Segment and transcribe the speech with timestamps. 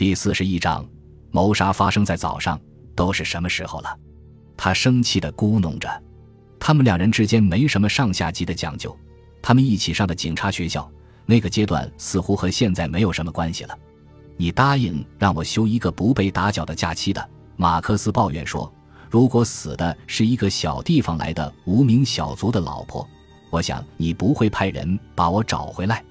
[0.00, 0.88] 第四十一章，
[1.30, 2.58] 谋杀发生在早上，
[2.94, 3.98] 都是什么时候了？
[4.56, 6.02] 他生气地咕哝着。
[6.58, 8.96] 他们两人之间没什么上下级的讲究，
[9.42, 10.90] 他们一起上的警察学校，
[11.26, 13.78] 那个阶段似乎和现在没有什么关系了。
[14.38, 18.72] 你答应让我休一个不被打搅的假期的，马克思抱怨说。
[19.10, 23.06] 如果死的是一个小地方来的无名小卒的老婆，
[23.50, 26.02] 我想你不会派人把我找回来。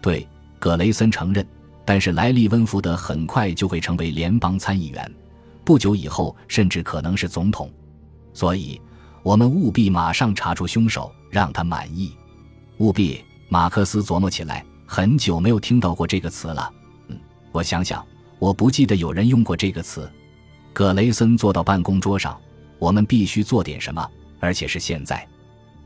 [0.00, 0.26] 对，
[0.58, 1.46] 葛雷森承认。
[1.88, 5.10] 但是莱利温福德很快就会成为联邦参议员，
[5.64, 7.72] 不久以后甚至可能是总统。
[8.34, 8.78] 所以，
[9.22, 12.12] 我们务必马上查出凶手，让他满意。
[12.76, 16.70] 务必，马克思琢磨起来，很久没有听到过这个词了。
[17.06, 17.18] 嗯，
[17.52, 18.04] 我想想，
[18.38, 20.06] 我不记得有人用过这个词。
[20.74, 22.38] 葛雷森坐到办公桌上，
[22.78, 24.06] 我们必须做点什么，
[24.40, 25.26] 而且是现在。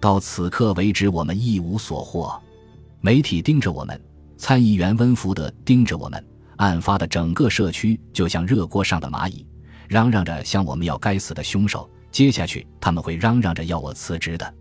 [0.01, 2.37] 到此刻为止，我们一无所获。
[3.01, 4.03] 媒体盯着我们，
[4.43, 6.27] 参议员温福德盯着我们。
[6.57, 9.47] 案发的整个社区就像热锅上的蚂蚁，
[9.87, 11.89] 嚷嚷着向我们要该死的凶手。
[12.11, 14.55] 接下去他们会嚷嚷着要我辞职的。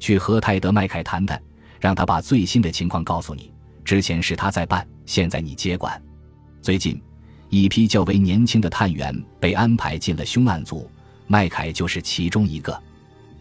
[0.00, 1.38] 去和泰德·麦凯谈谈，
[1.78, 3.52] 让他把最新的情况告诉你。
[3.84, 6.02] 之前是他在办，现在你接管。
[6.62, 6.98] 最近。
[7.50, 10.90] 一批较为年轻的探员被安排进了凶案组，
[11.26, 12.82] 麦凯就是其中一个。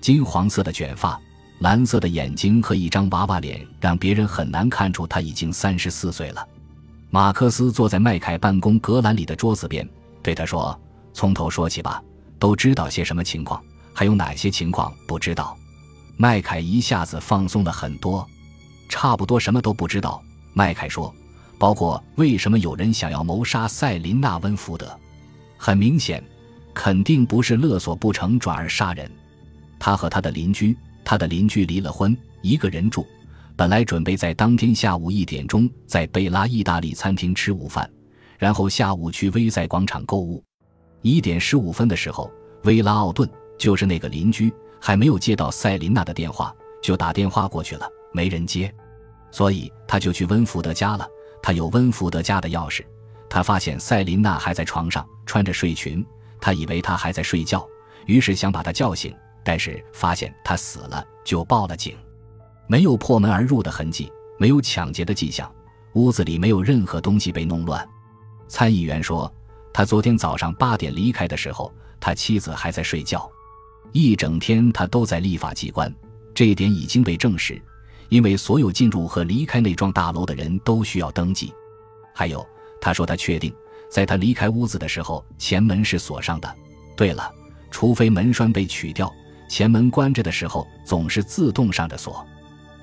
[0.02, 1.19] 金黄色的卷发、
[1.59, 6.47] 蓝色的眼睛和一张娃娃脸，让别人很难看出他已经三十四岁了。
[7.09, 9.88] 马克思坐在麦凯办公隔栏里的桌子边，
[10.22, 10.80] 对他说
[11.13, 12.02] ：“从头说起吧，
[12.38, 13.61] 都知道些什么情况？
[13.94, 15.58] 还有哪些情况不知道？”
[16.17, 18.28] 麦凯一下子放松了很多，
[18.89, 20.22] 差不多什么都不知道。
[20.53, 21.13] 麦凯说。
[21.59, 24.95] 包括为什么有人想要谋杀塞琳娜·温福德？
[25.58, 26.23] 很明显，
[26.72, 29.09] 肯定不是勒索不成转而杀人。
[29.80, 33.08] 他和他的邻居，他的邻居离了婚，一个人住。
[33.55, 37.89] 本来准备在当天下午一点钟在贝拉意大利餐厅吃午饭，
[38.38, 40.44] 然后下午去威塞广场购物。
[41.02, 42.30] 一点十五分的时候，
[42.66, 48.69] 威拉奥顿就是那个邻居，还没有接到塞琳娜的电话，就打电话过去了，没人接，
[49.31, 51.07] 所以他就去温福德家了。
[51.41, 52.84] 他有温福德家的钥匙，
[53.29, 56.06] 他发现塞琳娜还在床上穿着睡裙，
[56.41, 57.66] 他以为她还在睡觉，
[58.07, 59.16] 于是想把她叫醒，
[59.47, 61.96] 但是发现他死了，就报了警。
[62.68, 65.50] 没有破门而入的痕迹，没有抢劫的迹象，
[65.94, 67.88] 屋子里没有任何东西被弄乱。
[68.50, 69.34] 参议员说，
[69.74, 73.31] 他昨天早上八点离开的时候，他妻子还在睡觉，
[73.94, 75.90] 一整天他都在立法机关，
[76.35, 77.58] 这一点已经被证实。
[78.09, 81.53] 因为所有进入和离开那幢大楼的人都需要登记，
[82.14, 82.46] 还有，
[82.81, 83.56] 他说他确定，
[83.90, 86.53] 在他离开屋子的时候，前门是锁上的。
[86.97, 87.31] 对了，
[87.72, 89.09] 除非门栓被取掉，
[89.47, 92.25] 前门关着的时候总是自动上着锁。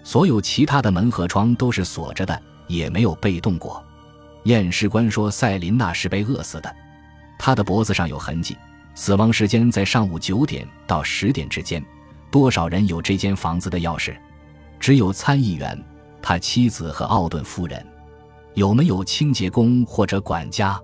[0.02, 3.82] 所有其他的门和窗都是锁着的，也没有被动过。
[4.44, 6.76] 验尸官说塞琳娜是被饿死的，
[7.38, 8.56] 她的脖子上有痕迹，
[8.94, 11.82] 死亡时间在上午九点到十点之间。
[12.30, 14.14] 多少人有这间房子的钥匙？
[14.78, 15.82] 只有参议员、
[16.20, 17.86] 他妻子和奥顿夫人，
[18.52, 20.78] 有没有清洁工或者管家？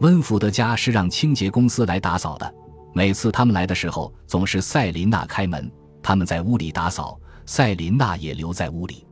[0.00, 2.54] 温福德家是让清洁公司来打扫的。
[2.92, 5.70] 每次他们来的时候，总是塞琳娜开门，
[6.02, 9.06] 他们在屋里打扫，塞琳娜也留在屋里。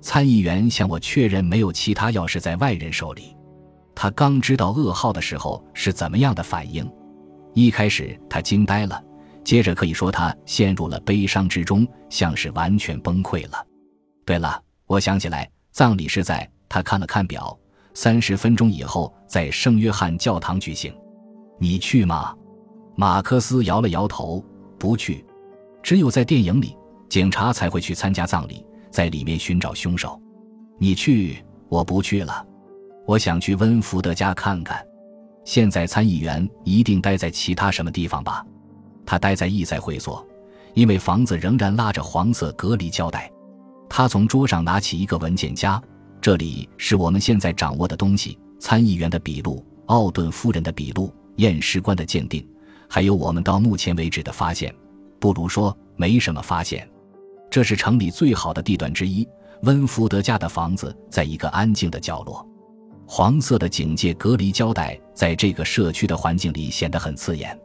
[0.00, 3.36] 参议员向我确认没有其他钥匙在外人手里。
[3.94, 6.88] 他刚知道噩耗的时候是怎么样的反应？
[7.52, 9.02] 一开始他惊呆了，
[9.42, 13.66] 接着可以说他陷入了悲伤之中，像是完全崩溃了。
[14.24, 17.58] 对了，我想起来，葬礼是在他看了看表，
[17.92, 20.94] 三十分钟以后在圣约翰教堂举行。
[21.58, 22.34] 你去吗？
[23.00, 24.44] 马克思摇了摇头，
[24.76, 25.24] 不去。
[25.84, 26.76] 只有在电影里，
[27.08, 30.20] 警察才会去参加葬礼，在里面寻找凶手。
[30.78, 31.38] 你去，
[31.68, 32.44] 我不去了。
[33.06, 34.84] 我想去温福德家看看。
[35.44, 38.44] 现在参议员一定待在其他什么地方吧？
[39.06, 40.26] 他待在意在会所，
[40.74, 43.30] 因为房子仍然拉着黄色隔离胶带。
[43.88, 45.80] 他从桌上拿起一个文件夹，
[46.20, 52.44] 这里是我们现在掌握的东西：参议员的笔录、奥顿夫人的笔录、验尸官的鉴定，
[52.88, 54.74] 还有我们到目前为止的发现。
[55.20, 56.88] 不如说，没什么发现。
[57.50, 59.26] 这是城里最好的地段之一，
[59.62, 62.46] 温福德家的房子在一个安静的角落。
[63.06, 67.58] 黄色的警戒隔离胶带在这个社区的环境里显得很刺眼。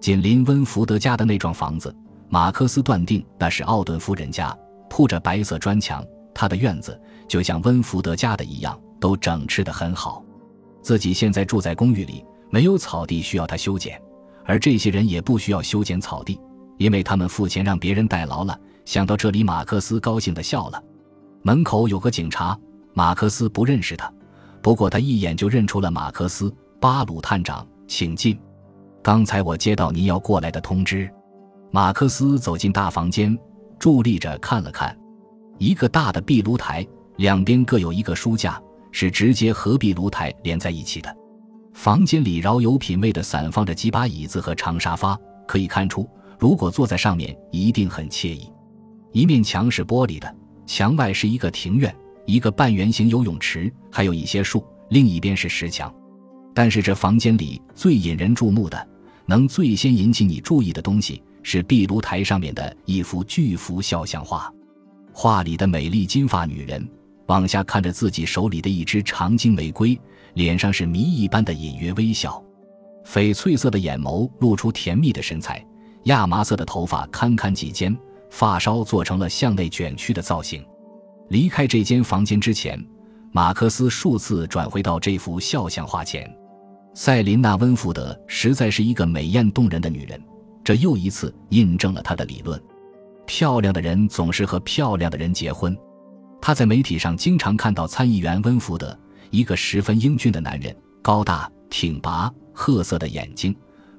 [0.00, 1.94] 紧邻温福德家的那幢房子，
[2.28, 4.56] 马克思断定那是奥顿夫人家。
[4.90, 10.22] 铺着白色砖墙，他的院子就像温福德家的一样，都整治得很好。
[10.82, 14.00] 自己现在住在公寓里，没有草地需要他修剪，
[14.44, 16.38] 而这些人也不需要修剪草地，
[16.78, 18.58] 因为他们付钱让别人代劳了。
[18.84, 20.82] 想到这里，马克思高兴地笑了。
[21.42, 22.58] 门口有个警察，
[22.92, 24.12] 马克思不认识他，
[24.62, 26.54] 不过他一眼就认出了马克思。
[26.80, 28.38] 巴鲁探长，请进。
[29.02, 31.10] 刚才我接到您要过来的通知。
[31.70, 33.36] 马克思走进大房间，
[33.80, 34.94] 伫立着看了看，
[35.58, 36.86] 一个大的壁炉台，
[37.16, 38.60] 两边各有一个书架，
[38.92, 41.14] 是直接和壁炉台连在一起的。
[41.74, 48.48] 房间里饶有品味地散放着几把椅子和长沙发，可以看出，如果坐在上面，一定很惬意。
[49.12, 50.34] 一面墙是玻璃的，
[50.66, 51.94] 墙外是一个庭院，
[52.26, 54.64] 一个半圆形游泳池，还有一些树。
[54.90, 55.92] 另一边是石墙。
[56.54, 58.88] 但是这房间里最引人注目的，
[59.26, 64.50] 能最先引起你注意的东西，是壁炉台上面的一幅巨幅肖像画。
[65.12, 66.88] 画里的美丽金发女人
[67.26, 70.00] 往下看着自己手里的一支长茎玫瑰。
[70.34, 72.42] 脸上是谜一般的隐约微笑，
[73.04, 75.64] 翡翠色的眼眸露出甜蜜的神采，
[76.04, 77.96] 亚麻色的头发堪堪及肩，
[78.30, 80.64] 发梢做成了向内卷曲的造型。
[81.28, 82.78] 离开这间房间之前，
[83.32, 86.30] 马克思数次转回到这幅肖像画前。
[86.94, 90.20] 塞琳娜·温福德实在是一个美艳动人的女人，
[90.62, 92.60] 这又一次印证了他的理论：
[93.26, 95.76] 漂亮的人总是和漂亮的人结婚。
[96.40, 98.96] 他在媒体上经常看到参议员温福德。
[99.30, 103.54] 一个十分英俊的男人，高大挺拔，褐色的眼睛，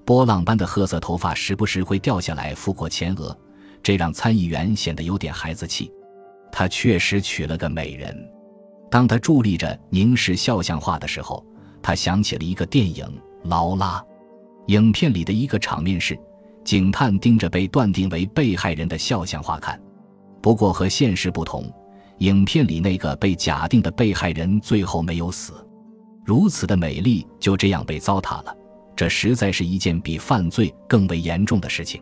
[0.05, 3.37] 波浪般的褐色头发时不时会掉下来拂过前额，
[3.83, 5.91] 这让参议员显得有点孩子气。
[6.51, 8.15] 他确实娶了个美人。
[8.89, 11.45] 当他伫立着凝视肖像画的时候，
[11.81, 13.05] 他想起了一个电影
[13.49, 13.99] 《劳拉》。
[14.67, 16.17] 影片里的一个场面是，
[16.63, 19.79] 警探盯着被断定为被害人的肖像画看。
[20.41, 21.71] 不过和现实不同。
[22.19, 25.53] 影片里那个被假定的被害人最后没有死，
[26.23, 28.55] 如此的美丽就这样被糟蹋了，
[28.95, 32.01] 这实在是一件比犯罪更为严重的事情。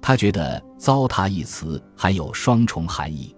[0.00, 3.34] 他觉得“糟蹋”一词含有双重含义。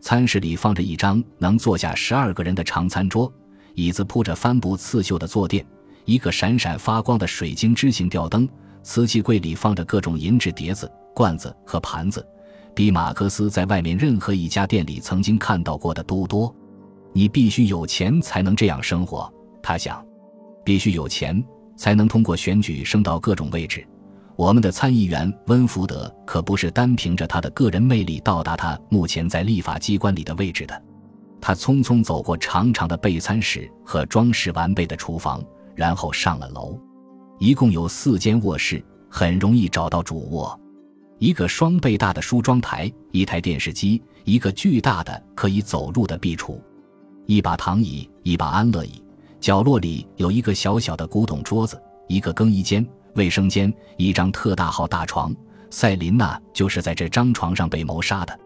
[0.00, 3.30] 餐室里放着一张能坐下十二个人的长餐桌，
[3.74, 5.66] 椅子铺着帆布刺绣的坐垫，
[6.04, 8.48] 一个闪闪发光的水晶枝形吊灯，
[8.82, 12.26] 瓷器柜里放着各种银质碟子、罐子和盘子。
[12.78, 16.54] 比马克思在外面任何一家店里曾经看到过的都多。
[17.12, 19.28] 你必须有钱才能这样生活，
[19.60, 20.00] 他想。
[20.64, 21.44] 必须有钱
[21.76, 23.84] 才能通过选举升到各种位置。
[24.36, 30.80] 我们的参议员温福德可不是单凭着他的个人魅力到达他目前在立法机关里的位置的。
[31.40, 35.42] 他匆匆走过长长的备餐室和装饰完备的厨房，
[35.74, 36.78] 然后上了楼。
[37.40, 38.80] 一共有四间卧室，
[39.10, 40.56] 很容易找到主卧。
[41.18, 46.60] 一个双倍大的梳妆台，一台电视机，一个巨大的可以走路的壁橱，
[47.26, 49.02] 一把躺椅，一把安乐椅。
[49.40, 55.34] 角落里有一个小小的古董桌子，一个更衣间、卫生间，一张特大号大床。
[55.70, 58.38] 塞琳娜就是在这张床上被谋杀的，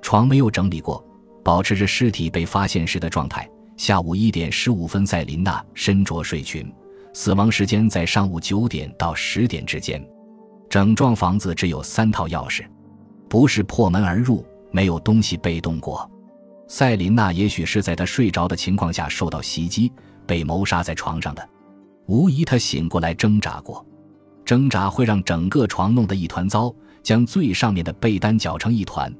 [0.00, 1.04] 床没有整理过，
[1.44, 3.48] 保持着尸体被发现时的状态。
[3.76, 6.72] 下午一点十五分，塞琳娜身着睡裙，
[7.12, 10.04] 死亡时间在上午九点到十点之间。
[10.72, 12.64] 整幢房子只有三套钥匙，
[13.28, 16.10] 不是破门而入，没有东西被动过。
[16.66, 19.92] 塞琳娜也许是在她睡着的情况下受到袭击，
[20.26, 21.46] 被谋杀在床上的。
[22.06, 23.84] 无疑，她醒过来挣扎过，
[24.46, 29.14] 挣扎会让整个床弄得一团糟，将最上面的被单搅成一团。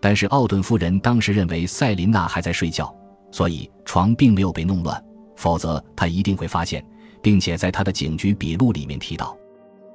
[0.00, 2.90] 但是奥顿夫人当时认为塞琳娜还在睡觉，
[3.30, 4.98] 所以床并没有被弄乱，
[5.36, 6.82] 否则她一定会发现，
[7.20, 9.36] 并且在她的警局笔录里面提到。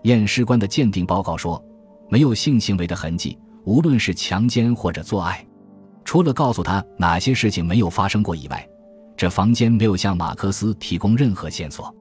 [0.04, 1.64] 验尸官的鉴定报告说，
[2.10, 5.46] 没有性行为的痕迹，无论是强奸或者做爱。
[6.04, 8.68] 除了告诉他哪些事情没有发生过以外，
[9.16, 11.94] 这房间没有向马克思提供任何线索。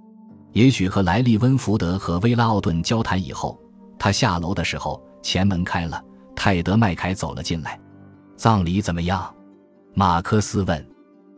[0.52, 3.60] 也许和莱利·温福德和威拉·奥顿交谈以后，
[3.98, 6.02] 他下楼的时候，前门开了，
[6.34, 7.78] 泰德·麦凯走了进来。
[8.36, 9.32] 葬礼怎么样？
[9.94, 10.86] 马克思问。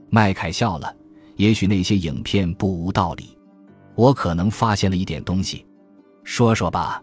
[0.09, 0.95] 麦凯笑了。
[1.37, 3.37] 也许那些影片不无道理，
[3.97, 5.66] 我可能发现了一点东西。
[6.25, 7.02] 说说吧，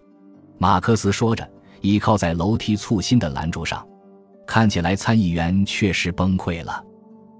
[0.57, 1.47] 马克思说着，
[1.81, 3.85] 倚靠在楼梯簇新的栏柱上，
[4.47, 6.83] 看起来参议员确实崩溃了。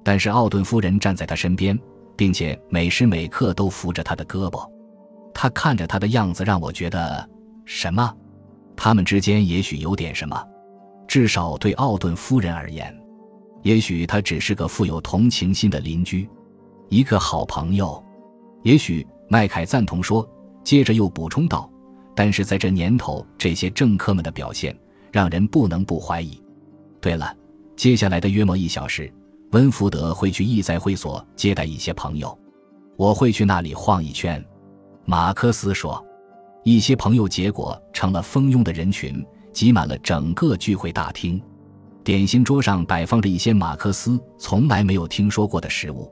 [0.04, 1.78] 但是奥顿夫人站在他身边，
[2.16, 4.70] 并且每时每刻都扶着他的胳膊。
[5.34, 7.28] 他看着他的样子，让我觉得
[7.66, 8.14] 什么？
[8.76, 10.42] 他们之间也许有点什么，
[11.08, 12.94] 至少对奥顿夫人而言，
[13.62, 16.30] 也许他只是个富有同情心的邻居，
[16.90, 18.04] 一个好朋友。
[18.64, 20.28] 也许麦凯赞同说。
[20.70, 21.68] 接着又补充道
[22.16, 24.78] ：“但是在这年头，这些政客们的表现
[25.12, 26.40] 让人不能不怀疑。
[27.02, 27.36] 对了，
[27.76, 29.12] 接下来的约莫一小时，
[29.54, 32.38] 温福德会去意在会所接待一些朋友，
[32.98, 34.46] 我会去那里晃一圈。”
[35.06, 36.06] 马克思说
[36.64, 41.42] ：“一些朋友，结果成了蜂拥的人群，挤满了整个聚会大厅。
[42.04, 46.08] 点心桌上摆放着一些马克思从来没有听说过的食物，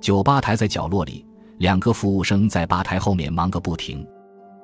[0.00, 1.26] 酒吧台在角落里。”
[1.58, 4.06] 两个服务生在吧台后面忙个不停。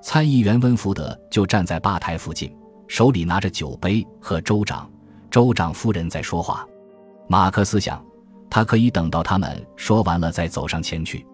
[0.01, 2.55] 参议员温福德就站在吧台附近，
[2.89, 4.91] 手里拿着酒杯，和州长、
[5.31, 6.67] 州长夫人在说话。
[7.27, 8.05] 马克思想，
[8.51, 11.27] 他可以等到他们说完了再走上前去。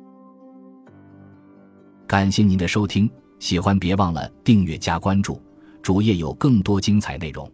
[2.06, 5.42] 感谢您的收听，喜欢别忘了订阅加关注，
[5.82, 7.50] 主页有更多精彩内容。